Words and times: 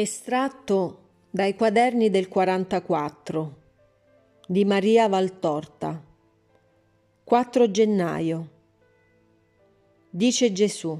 Estratto 0.00 0.98
dai 1.28 1.56
quaderni 1.56 2.08
del 2.08 2.28
44 2.28 3.56
di 4.46 4.64
Maria 4.64 5.08
Valtorta. 5.08 6.00
4 7.24 7.70
gennaio. 7.72 8.48
Dice 10.08 10.52
Gesù. 10.52 10.96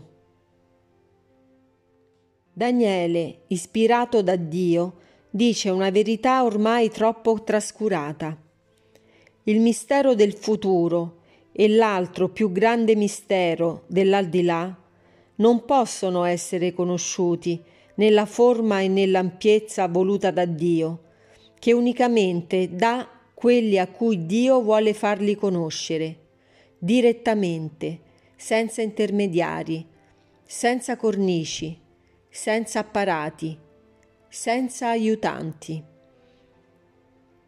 Daniele, 2.52 3.42
ispirato 3.46 4.20
da 4.20 4.34
Dio, 4.34 4.94
dice 5.30 5.70
una 5.70 5.90
verità 5.90 6.42
ormai 6.42 6.90
troppo 6.90 7.40
trascurata. 7.44 8.36
Il 9.44 9.60
mistero 9.60 10.16
del 10.16 10.32
futuro 10.32 11.20
e 11.52 11.68
l'altro 11.68 12.30
più 12.30 12.50
grande 12.50 12.96
mistero 12.96 13.84
dell'aldilà 13.86 14.76
non 15.36 15.64
possono 15.64 16.24
essere 16.24 16.72
conosciuti 16.72 17.76
nella 17.98 18.26
forma 18.26 18.80
e 18.80 18.88
nell'ampiezza 18.88 19.86
voluta 19.86 20.30
da 20.30 20.44
Dio, 20.44 21.02
che 21.58 21.72
unicamente 21.72 22.74
dà 22.74 23.08
quelli 23.34 23.78
a 23.78 23.86
cui 23.88 24.26
Dio 24.26 24.60
vuole 24.62 24.94
farli 24.94 25.34
conoscere, 25.34 26.16
direttamente, 26.78 28.00
senza 28.36 28.82
intermediari, 28.82 29.84
senza 30.44 30.96
cornici, 30.96 31.76
senza 32.28 32.80
apparati, 32.80 33.56
senza 34.28 34.88
aiutanti. 34.88 35.82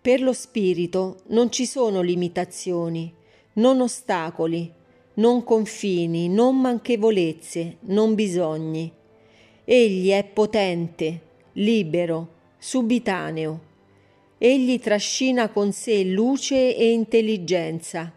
Per 0.01 0.21
lo 0.21 0.33
spirito 0.33 1.19
non 1.29 1.53
ci 1.53 1.67
sono 1.67 2.01
limitazioni, 2.01 3.15
non 3.55 3.81
ostacoli, 3.81 4.73
non 5.15 5.45
confini, 5.45 6.29
non 6.29 6.61
manchevolezze, 6.61 7.77
non 7.83 8.15
bisogni. 8.15 8.99
Egli 9.73 10.09
è 10.09 10.25
potente, 10.25 11.21
libero, 11.53 12.29
subitaneo. 12.59 13.61
Egli 14.37 14.81
trascina 14.81 15.49
con 15.51 15.71
sé 15.71 16.03
luce 16.03 16.75
e 16.75 16.91
intelligenza. 16.91 18.13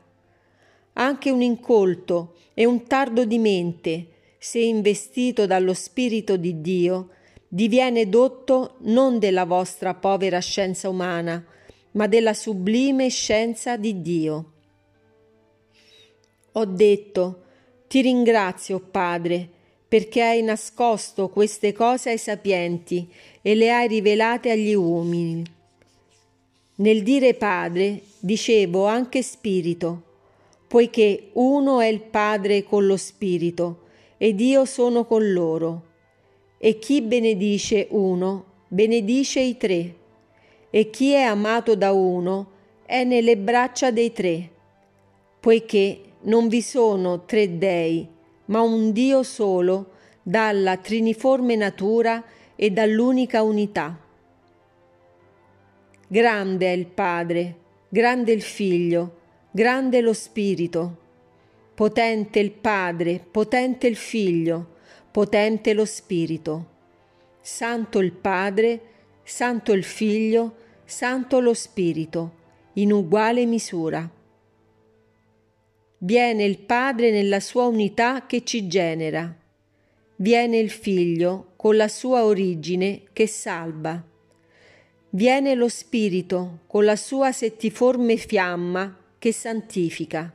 Anche 0.93 1.29
un 1.29 1.43
incolto 1.43 2.37
e 2.55 2.65
un 2.65 2.87
tardo 2.87 3.23
di 3.23 3.37
mente, 3.37 4.07
se 4.39 4.61
investito 4.61 5.45
dallo 5.45 5.75
Spirito 5.75 6.37
di 6.37 6.59
Dio, 6.59 7.09
diviene 7.47 8.09
dotto 8.09 8.77
non 8.85 9.19
della 9.19 9.45
vostra 9.45 9.93
povera 9.93 10.39
scienza 10.39 10.89
umana, 10.89 11.45
ma 11.91 12.07
della 12.07 12.33
sublime 12.33 13.09
scienza 13.09 13.77
di 13.77 14.01
Dio. 14.01 14.51
Ho 16.53 16.65
detto, 16.65 17.43
ti 17.87 18.01
ringrazio, 18.01 18.79
Padre, 18.79 19.61
perché 19.93 20.23
hai 20.23 20.41
nascosto 20.41 21.29
queste 21.29 21.71
cose 21.71 22.09
ai 22.09 22.17
sapienti 22.17 23.07
e 23.43 23.53
le 23.53 23.71
hai 23.71 23.87
rivelate 23.87 24.49
agli 24.49 24.73
uomini. 24.73 25.43
Nel 26.77 27.03
dire 27.03 27.35
Padre 27.35 28.01
dicevo 28.17 28.87
anche 28.87 29.21
Spirito, 29.21 30.01
poiché 30.67 31.29
uno 31.33 31.79
è 31.79 31.85
il 31.85 32.01
Padre 32.01 32.63
con 32.63 32.87
lo 32.87 32.97
Spirito, 32.97 33.81
ed 34.17 34.41
io 34.41 34.65
sono 34.65 35.05
con 35.05 35.31
loro. 35.31 35.83
E 36.57 36.79
chi 36.79 37.03
benedice 37.03 37.85
uno, 37.91 38.45
benedice 38.69 39.41
i 39.41 39.57
tre, 39.57 39.95
e 40.71 40.89
chi 40.89 41.11
è 41.11 41.21
amato 41.21 41.75
da 41.75 41.91
uno 41.91 42.49
è 42.83 43.03
nelle 43.03 43.37
braccia 43.37 43.91
dei 43.91 44.11
tre, 44.11 44.49
poiché 45.39 46.01
non 46.21 46.47
vi 46.47 46.63
sono 46.63 47.25
tre 47.25 47.59
dei, 47.59 48.12
ma 48.45 48.61
un 48.61 48.91
Dio 48.91 49.23
solo, 49.23 49.91
dalla 50.21 50.77
triniforme 50.77 51.55
natura 51.55 52.23
e 52.55 52.71
dall'unica 52.71 53.41
unità. 53.41 53.97
Grande 56.07 56.65
è 56.67 56.71
il 56.71 56.85
Padre, 56.85 57.55
grande 57.89 58.31
il 58.31 58.41
Figlio, 58.41 59.17
grande 59.51 60.01
lo 60.01 60.13
Spirito. 60.13 60.97
Potente 61.73 62.39
il 62.39 62.51
Padre, 62.51 63.19
potente 63.31 63.87
il 63.87 63.95
Figlio, 63.95 64.75
potente 65.11 65.73
lo 65.73 65.85
Spirito. 65.85 66.67
Santo 67.41 67.99
il 67.99 68.11
Padre, 68.11 68.79
santo 69.23 69.73
il 69.73 69.83
Figlio, 69.83 70.55
santo 70.85 71.39
lo 71.39 71.53
Spirito, 71.53 72.31
in 72.73 72.91
uguale 72.91 73.45
misura. 73.45 74.07
Viene 76.05 76.43
il 76.43 76.57
Padre 76.57 77.11
nella 77.11 77.39
sua 77.39 77.63
unità 77.63 78.25
che 78.25 78.43
ci 78.43 78.67
genera. 78.67 79.33
Viene 80.17 80.57
il 80.57 80.69
Figlio 80.69 81.53
con 81.55 81.77
la 81.77 81.87
sua 81.87 82.25
origine 82.25 83.03
che 83.13 83.25
salva. 83.25 84.03
Viene 85.11 85.55
lo 85.55 85.69
Spirito 85.69 86.59
con 86.67 86.83
la 86.83 86.97
sua 86.97 87.31
settiforme 87.31 88.17
fiamma 88.17 88.97
che 89.17 89.31
santifica. 89.31 90.29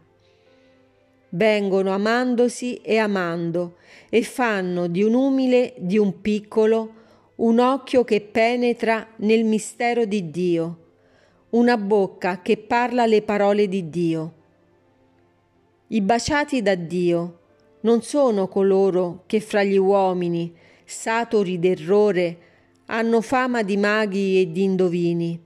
Vengono 1.29 1.91
amandosi 1.91 2.77
e 2.77 2.97
amando 2.97 3.77
e 4.09 4.23
fanno 4.23 4.87
di 4.87 5.03
un 5.03 5.13
umile, 5.13 5.75
di 5.77 5.99
un 5.99 6.23
piccolo, 6.23 6.95
un 7.37 7.59
occhio 7.59 8.05
che 8.05 8.23
penetra 8.23 9.07
nel 9.17 9.45
mistero 9.45 10.07
di 10.07 10.31
Dio, 10.31 10.79
una 11.51 11.77
bocca 11.77 12.41
che 12.41 12.57
parla 12.57 13.05
le 13.05 13.21
parole 13.21 13.69
di 13.69 13.91
Dio 13.91 14.37
i 15.91 16.03
baciati 16.03 16.61
da 16.61 16.75
Dio 16.75 17.39
non 17.81 18.03
sono 18.03 18.47
coloro 18.47 19.23
che 19.25 19.41
fra 19.41 19.63
gli 19.63 19.79
uomini, 19.79 20.55
satori 20.85 21.59
d'errore, 21.59 22.39
hanno 22.87 23.23
fama 23.23 23.63
di 23.63 23.79
maghi 23.79 24.39
e 24.39 24.53
di 24.53 24.65
indovini. 24.65 25.41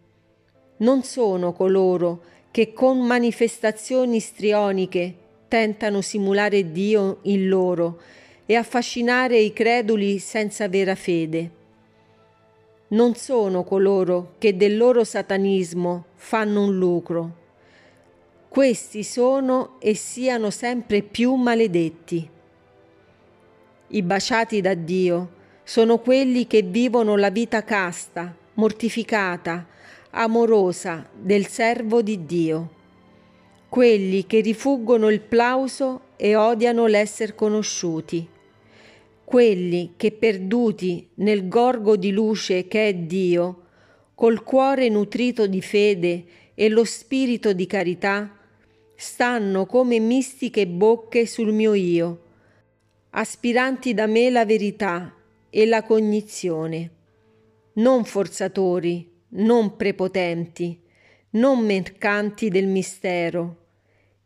Non 0.79 1.05
sono 1.05 1.53
coloro 1.53 2.23
che 2.51 2.73
con 2.73 2.99
manifestazioni 2.99 4.19
strioniche 4.19 5.15
tentano 5.47 6.01
simulare 6.01 6.73
Dio 6.73 7.19
in 7.23 7.49
loro 7.49 8.01
e 8.45 8.57
affascinare 8.57 9.39
i 9.39 9.53
creduli 9.53 10.19
senza 10.19 10.67
vera 10.67 10.97
fede. 10.97 11.51
Non 12.89 13.15
sono 13.15 13.63
coloro 13.63 14.35
che 14.39 14.57
del 14.57 14.77
loro 14.77 15.05
satanismo 15.05 16.07
fanno 16.15 16.65
un 16.65 16.77
lucro 16.77 17.41
questi 18.53 19.03
sono 19.03 19.77
e 19.79 19.95
siano 19.95 20.51
sempre 20.51 21.01
più 21.01 21.37
maledetti. 21.37 22.29
I 23.89 24.03
baciati 24.03 24.61
da 24.61 24.75
Dio 24.75 25.31
sono 25.65 26.01
quelli 26.01 26.47
che 26.47 26.61
vivono 26.61 27.17
la 27.17 27.31
vita 27.31 27.65
casta, 27.65 28.37
mortificata, 28.53 29.67
amorosa 30.11 31.09
del 31.15 31.47
servo 31.47 32.03
di 32.03 32.27
Dio, 32.27 32.71
quelli 33.71 34.27
che 34.27 34.41
rifuggono 34.41 35.09
il 35.09 35.21
plauso 35.21 36.09
e 36.17 36.37
odiano 36.37 36.85
l'essere 36.85 37.35
conosciuti, 37.35 38.29
quelli 39.25 39.95
che 39.97 40.13
perduti 40.13 41.09
nel 41.15 41.49
gorgo 41.49 41.97
di 41.97 42.11
luce 42.11 42.69
che 42.69 42.89
è 42.89 42.93
Dio, 42.93 43.63
col 44.15 44.43
cuore 44.43 44.91
nutrito 44.91 45.47
di 45.47 45.63
fede 45.63 46.25
e 46.55 46.69
lo 46.69 46.85
spirito 46.85 47.55
di 47.55 47.67
carità, 47.67 48.37
stanno 48.95 49.67
come 49.67 49.99
mistiche 49.99 50.67
bocche 50.67 51.27
sul 51.27 51.53
mio 51.53 51.75
io, 51.75 52.21
aspiranti 53.11 53.95
da 53.95 54.07
me 54.07 54.31
la 54.31 54.45
verità 54.45 55.15
e 55.51 55.67
la 55.67 55.83
cognizione, 55.83 56.91
non 57.75 58.05
forzatori, 58.05 59.11
non 59.31 59.77
prepotenti, 59.77 60.81
non 61.31 61.65
mercanti 61.65 62.49
del 62.49 62.67
mistero. 62.67 63.57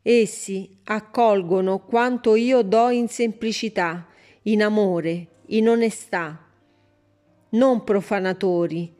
Essi 0.02 0.78
accolgono 0.84 1.80
quanto 1.80 2.36
io 2.36 2.62
do 2.62 2.90
in 2.90 3.08
semplicità, 3.08 4.06
in 4.42 4.62
amore, 4.62 5.26
in 5.46 5.68
onestà, 5.68 6.48
non 7.50 7.82
profanatori, 7.84 8.94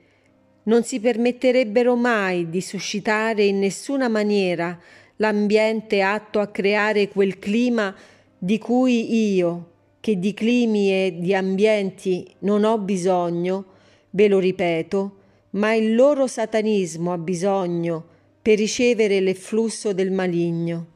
non 0.64 0.82
si 0.82 0.98
permetterebbero 0.98 1.94
mai 1.94 2.48
di 2.48 2.60
suscitare 2.60 3.44
in 3.44 3.58
nessuna 3.58 4.08
maniera 4.08 4.78
l'ambiente 5.16 6.02
atto 6.02 6.40
a 6.40 6.48
creare 6.48 7.08
quel 7.08 7.38
clima 7.38 7.94
di 8.38 8.58
cui 8.58 9.34
io, 9.34 9.70
che 10.00 10.18
di 10.18 10.34
climi 10.34 10.90
e 10.90 11.16
di 11.18 11.34
ambienti 11.34 12.26
non 12.40 12.64
ho 12.64 12.78
bisogno, 12.78 13.64
ve 14.10 14.28
lo 14.28 14.38
ripeto, 14.38 15.16
ma 15.50 15.74
il 15.74 15.94
loro 15.94 16.26
satanismo 16.26 17.12
ha 17.12 17.18
bisogno 17.18 18.04
per 18.42 18.58
ricevere 18.58 19.20
l'efflusso 19.20 19.92
del 19.92 20.12
maligno. 20.12 20.94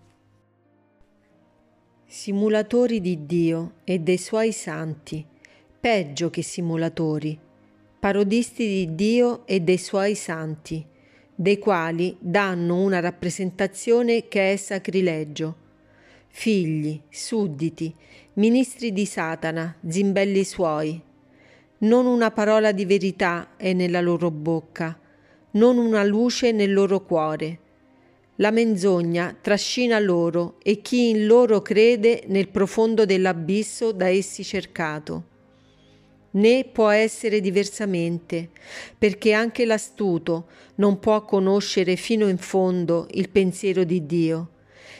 Simulatori 2.06 3.00
di 3.00 3.24
Dio 3.26 3.72
e 3.84 4.00
dei 4.00 4.18
suoi 4.18 4.52
santi, 4.52 5.24
peggio 5.80 6.28
che 6.30 6.42
simulatori, 6.42 7.38
parodisti 7.98 8.66
di 8.66 8.94
Dio 8.94 9.46
e 9.46 9.60
dei 9.60 9.78
suoi 9.78 10.14
santi, 10.14 10.84
dei 11.40 11.58
quali 11.58 12.14
danno 12.20 12.82
una 12.82 13.00
rappresentazione 13.00 14.28
che 14.28 14.52
è 14.52 14.56
sacrilegio. 14.56 15.56
Figli, 16.28 17.00
sudditi, 17.08 17.94
ministri 18.34 18.92
di 18.92 19.06
Satana, 19.06 19.74
zimbelli 19.88 20.44
suoi. 20.44 21.00
non 21.78 22.04
una 22.04 22.30
parola 22.30 22.72
di 22.72 22.84
verità 22.84 23.56
è 23.56 23.72
nella 23.72 24.02
loro 24.02 24.30
bocca, 24.30 25.00
non 25.52 25.78
una 25.78 26.04
luce 26.04 26.52
nel 26.52 26.74
loro 26.74 27.04
cuore. 27.04 27.58
La 28.34 28.50
menzogna 28.50 29.34
trascina 29.40 29.98
loro 29.98 30.58
e 30.62 30.82
chi 30.82 31.08
in 31.08 31.24
loro 31.24 31.62
crede 31.62 32.24
nel 32.26 32.50
profondo 32.50 33.06
dell'abisso 33.06 33.92
da 33.92 34.08
essi 34.08 34.44
cercato. 34.44 35.29
Né 36.32 36.64
può 36.64 36.88
essere 36.90 37.40
diversamente, 37.40 38.50
perché 38.96 39.32
anche 39.32 39.64
l'astuto 39.64 40.46
non 40.76 40.98
può 41.00 41.24
conoscere 41.24 41.96
fino 41.96 42.28
in 42.28 42.38
fondo 42.38 43.08
il 43.12 43.28
pensiero 43.30 43.82
di 43.84 44.06
Dio, 44.06 44.50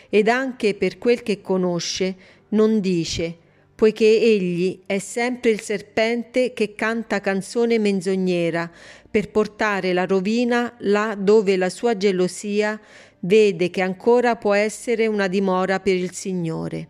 ed 0.09 0.29
anche 0.29 0.75
per 0.75 0.99
quel 0.99 1.23
che 1.23 1.41
conosce 1.41 2.17
non 2.49 2.81
dice, 2.81 3.37
poiché 3.77 4.05
egli 4.05 4.81
è 4.85 4.99
sempre 4.99 5.51
il 5.51 5.61
serpente 5.61 6.53
che 6.53 6.75
canta 6.75 7.21
canzone 7.21 7.79
menzognera 7.79 8.71
per 9.11 9.31
portare 9.31 9.93
la 9.93 10.05
rovina 10.05 10.75
là 10.81 11.17
dove 11.19 11.57
la 11.57 11.71
sua 11.71 11.97
gelosia 11.97 12.79
vede 13.21 13.71
che 13.71 13.81
ancora 13.81 14.37
può 14.37 14.53
essere 14.53 15.07
una 15.07 15.29
dimora 15.29 15.81
per 15.81 15.95
il 15.95 16.13
Signore. 16.13 16.89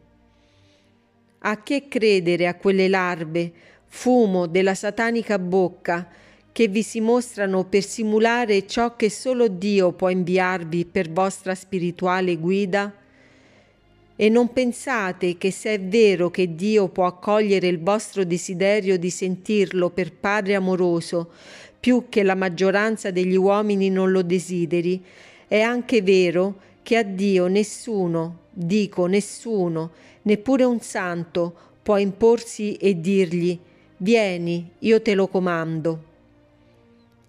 A 1.41 1.63
che 1.63 1.89
credere 1.89 2.47
a 2.47 2.57
quelle 2.57 2.89
larve, 2.89 3.53
fumo 3.93 4.47
della 4.47 4.75
satanica 4.75 5.39
bocca, 5.39 6.09
che 6.53 6.69
vi 6.69 6.83
si 6.83 7.01
mostrano 7.01 7.65
per 7.65 7.85
simulare 7.85 8.67
ciò 8.67 8.97
che 8.97 9.11
solo 9.11 9.49
Dio 9.49 9.93
può 9.93 10.09
inviarvi 10.09 10.85
per 10.87 11.11
vostra 11.11 11.55
spirituale 11.55 12.37
guida? 12.37 12.95
E 14.17 14.29
non 14.29 14.53
pensate 14.53 15.37
che 15.37 15.51
se 15.51 15.75
è 15.75 15.81
vero 15.81 16.31
che 16.31 16.55
Dio 16.55 16.89
può 16.89 17.07
accogliere 17.07 17.67
il 17.67 17.81
vostro 17.81 18.25
desiderio 18.25 18.99
di 18.99 19.11
sentirlo 19.11 19.91
per 19.91 20.13
Padre 20.13 20.55
amoroso, 20.55 21.31
più 21.79 22.07
che 22.09 22.23
la 22.23 22.35
maggioranza 22.35 23.11
degli 23.11 23.37
uomini 23.37 23.91
non 23.91 24.11
lo 24.11 24.23
desideri, 24.23 25.03
è 25.49 25.61
anche 25.61 26.01
vero 26.03 26.57
che 26.83 26.97
a 26.97 27.03
Dio 27.03 27.49
nessuno, 27.49 28.39
dico 28.51 29.07
nessuno, 29.07 29.91
neppure 30.23 30.65
un 30.65 30.81
santo, 30.81 31.55
può 31.83 31.97
imporsi 31.97 32.75
e 32.75 33.01
dirgli 33.01 33.59
Vieni, 34.02 34.70
io 34.81 35.02
te 35.02 35.14
lo 35.14 35.29
comando. 35.29 36.05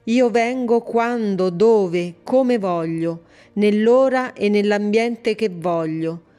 Io 0.06 0.30
vengo 0.30 0.82
quando, 0.82 1.50
dove, 1.50 2.16
come 2.24 2.58
voglio, 2.58 3.24
nell'ora 3.54 4.34
e 4.34 4.50
nell'ambiente 4.50 5.36
che 5.36 5.50
voglio 5.50 6.30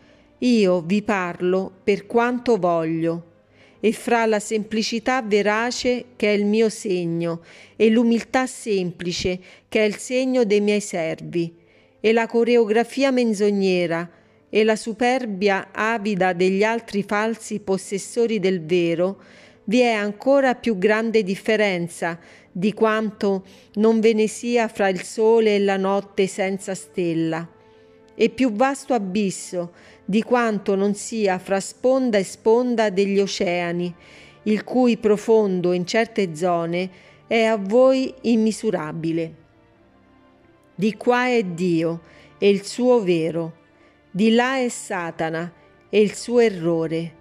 io 0.42 0.80
vi 0.80 1.02
parlo 1.02 1.70
per 1.84 2.06
quanto 2.06 2.56
voglio, 2.56 3.30
e 3.78 3.92
fra 3.92 4.26
la 4.26 4.40
semplicità 4.40 5.22
verace 5.22 6.06
che 6.16 6.32
è 6.32 6.36
il 6.36 6.46
mio 6.46 6.68
segno, 6.68 7.42
e 7.76 7.88
l'umiltà 7.88 8.46
semplice 8.46 9.38
che 9.68 9.80
è 9.80 9.86
il 9.86 9.96
segno 9.96 10.44
dei 10.44 10.60
miei 10.60 10.80
servi, 10.80 11.54
e 12.00 12.12
la 12.12 12.26
coreografia 12.26 13.12
menzognera, 13.12 14.10
e 14.48 14.64
la 14.64 14.76
superbia 14.76 15.68
avida 15.72 16.32
degli 16.32 16.64
altri 16.64 17.04
falsi 17.04 17.60
possessori 17.60 18.40
del 18.40 18.64
vero, 18.64 19.22
vi 19.64 19.80
è 19.80 19.92
ancora 19.92 20.54
più 20.54 20.76
grande 20.78 21.22
differenza 21.22 22.18
di 22.50 22.72
quanto 22.72 23.44
non 23.74 24.00
ve 24.00 24.12
ne 24.12 24.26
sia 24.26 24.68
fra 24.68 24.88
il 24.88 25.02
sole 25.02 25.54
e 25.54 25.58
la 25.60 25.76
notte 25.76 26.26
senza 26.26 26.74
stella, 26.74 27.48
e 28.14 28.28
più 28.28 28.52
vasto 28.52 28.92
abisso 28.92 29.72
di 30.04 30.22
quanto 30.22 30.74
non 30.74 30.94
sia 30.94 31.38
fra 31.38 31.60
sponda 31.60 32.18
e 32.18 32.24
sponda 32.24 32.90
degli 32.90 33.18
oceani, 33.18 33.94
il 34.44 34.64
cui 34.64 34.96
profondo 34.96 35.72
in 35.72 35.86
certe 35.86 36.34
zone 36.34 36.90
è 37.26 37.44
a 37.44 37.56
voi 37.56 38.12
immisurabile. 38.22 39.34
Di 40.74 40.96
qua 40.96 41.28
è 41.28 41.42
Dio 41.44 42.00
e 42.38 42.50
il 42.50 42.64
suo 42.64 43.02
vero, 43.02 43.60
di 44.10 44.34
là 44.34 44.58
è 44.58 44.68
Satana 44.68 45.50
e 45.88 46.00
il 46.00 46.14
suo 46.14 46.40
errore. 46.40 47.20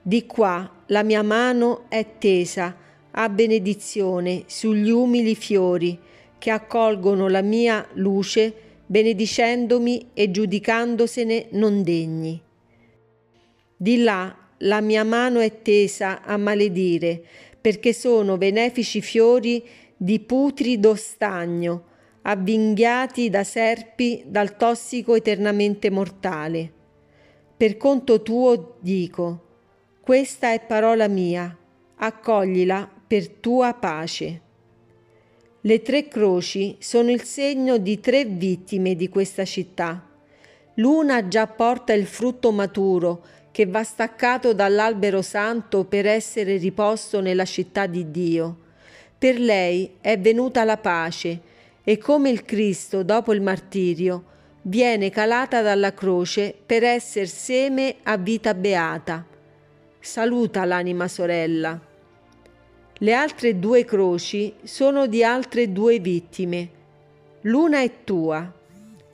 Di 0.00 0.24
qua 0.24 0.79
la 0.90 1.02
mia 1.02 1.22
mano 1.22 1.84
è 1.88 2.18
tesa 2.18 2.76
a 3.12 3.28
benedizione 3.28 4.44
sugli 4.46 4.90
umili 4.90 5.34
fiori 5.34 5.98
che 6.38 6.50
accolgono 6.50 7.28
la 7.28 7.42
mia 7.42 7.86
luce 7.94 8.52
benedicendomi 8.86 10.10
e 10.14 10.30
giudicandosene 10.32 11.48
non 11.52 11.82
degni. 11.82 12.40
Di 13.76 14.02
là 14.02 14.36
la 14.58 14.80
mia 14.80 15.04
mano 15.04 15.38
è 15.38 15.62
tesa 15.62 16.22
a 16.22 16.36
maledire, 16.36 17.22
perché 17.60 17.92
sono 17.92 18.36
benefici 18.36 19.00
fiori 19.00 19.62
di 19.96 20.18
putrido 20.18 20.96
stagno, 20.96 21.84
avvinghiati 22.22 23.30
da 23.30 23.44
serpi 23.44 24.24
dal 24.26 24.56
tossico 24.56 25.14
eternamente 25.14 25.88
mortale. 25.88 26.72
Per 27.56 27.76
conto 27.76 28.22
tuo 28.22 28.76
dico, 28.80 29.49
questa 30.10 30.52
è 30.52 30.58
parola 30.58 31.06
mia, 31.06 31.56
accoglila 31.98 32.90
per 33.06 33.28
tua 33.28 33.74
pace. 33.74 34.40
Le 35.60 35.82
tre 35.82 36.08
croci 36.08 36.74
sono 36.80 37.12
il 37.12 37.22
segno 37.22 37.76
di 37.78 38.00
tre 38.00 38.24
vittime 38.24 38.96
di 38.96 39.08
questa 39.08 39.44
città. 39.44 40.04
L'una 40.74 41.28
già 41.28 41.46
porta 41.46 41.92
il 41.92 42.06
frutto 42.06 42.50
maturo 42.50 43.24
che 43.52 43.66
va 43.66 43.84
staccato 43.84 44.52
dall'albero 44.52 45.22
santo 45.22 45.84
per 45.84 46.06
essere 46.06 46.56
riposto 46.56 47.20
nella 47.20 47.44
città 47.44 47.86
di 47.86 48.10
Dio. 48.10 48.56
Per 49.16 49.38
lei 49.38 49.92
è 50.00 50.18
venuta 50.18 50.64
la 50.64 50.78
pace 50.78 51.40
e 51.84 51.98
come 51.98 52.30
il 52.30 52.44
Cristo 52.44 53.04
dopo 53.04 53.32
il 53.32 53.42
martirio 53.42 54.24
viene 54.62 55.08
calata 55.10 55.62
dalla 55.62 55.94
croce 55.94 56.52
per 56.66 56.82
essere 56.82 57.26
seme 57.26 57.98
a 58.02 58.16
vita 58.16 58.54
beata. 58.54 59.29
Saluta 60.02 60.64
l'anima 60.64 61.08
sorella. 61.08 61.78
Le 63.02 63.12
altre 63.12 63.58
due 63.58 63.84
croci 63.84 64.54
sono 64.62 65.06
di 65.06 65.22
altre 65.22 65.72
due 65.72 65.98
vittime. 65.98 66.70
L'una 67.42 67.82
è 67.82 68.02
tua, 68.02 68.50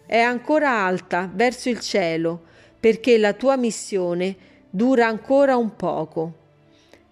è 0.07 0.21
ancora 0.21 0.85
alta 0.85 1.29
verso 1.35 1.69
il 1.69 1.81
cielo, 1.81 2.41
perché 2.79 3.19
la 3.19 3.33
tua 3.33 3.57
missione 3.57 4.37
dura 4.71 5.09
ancora 5.09 5.57
un 5.57 5.75
poco. 5.75 6.35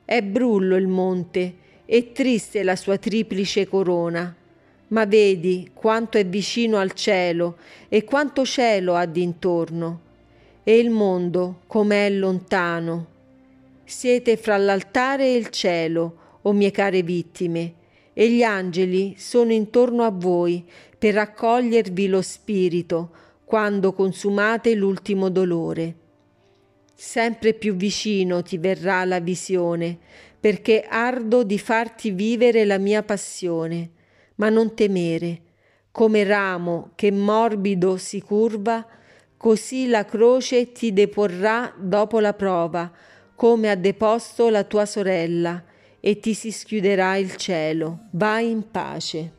È 0.04 0.22
brullo 0.22 0.76
il 0.76 0.87
monte 0.87 1.54
e 1.84 2.12
triste 2.12 2.62
la 2.62 2.76
sua 2.76 2.96
triplice 2.96 3.66
corona, 3.66 4.32
ma 4.88 5.04
vedi 5.04 5.72
quanto 5.75 6.16
è 6.16 6.25
vicino 6.25 6.78
al 6.78 6.92
cielo 6.92 7.56
e 7.88 8.04
quanto 8.04 8.44
cielo 8.44 8.94
ha 8.94 9.04
d'intorno, 9.04 10.00
e 10.62 10.78
il 10.78 10.90
mondo 10.90 11.62
com'è 11.66 12.08
lontano. 12.08 13.13
Siete 13.86 14.38
fra 14.38 14.56
l'altare 14.56 15.26
e 15.26 15.34
il 15.34 15.50
cielo, 15.50 16.38
o 16.42 16.52
mie 16.52 16.70
care 16.70 17.02
vittime, 17.02 17.74
e 18.14 18.30
gli 18.30 18.42
angeli 18.42 19.14
sono 19.18 19.52
intorno 19.52 20.04
a 20.04 20.10
voi 20.10 20.64
per 20.96 21.14
raccogliervi 21.14 22.08
lo 22.08 22.22
spirito 22.22 23.10
quando 23.44 23.92
consumate 23.92 24.74
l'ultimo 24.74 25.28
dolore. 25.28 25.96
Sempre 26.94 27.52
più 27.52 27.74
vicino 27.74 28.42
ti 28.42 28.56
verrà 28.56 29.04
la 29.04 29.20
visione, 29.20 29.98
perché 30.40 30.82
ardo 30.88 31.42
di 31.42 31.58
farti 31.58 32.10
vivere 32.10 32.64
la 32.64 32.78
mia 32.78 33.02
passione, 33.02 33.90
ma 34.36 34.48
non 34.48 34.74
temere. 34.74 35.40
Come 35.90 36.24
ramo 36.24 36.92
che 36.94 37.10
morbido 37.12 37.98
si 37.98 38.22
curva, 38.22 38.86
così 39.36 39.88
la 39.88 40.04
croce 40.06 40.72
ti 40.72 40.92
deporrà 40.92 41.74
dopo 41.76 42.18
la 42.18 42.32
prova, 42.32 42.90
come 43.34 43.70
ha 43.70 43.74
deposto 43.74 44.48
la 44.48 44.64
tua 44.64 44.86
sorella, 44.86 45.62
e 46.00 46.18
ti 46.18 46.34
si 46.34 46.50
schiuderà 46.50 47.16
il 47.16 47.36
cielo. 47.36 48.08
Vai 48.10 48.50
in 48.50 48.70
pace. 48.70 49.32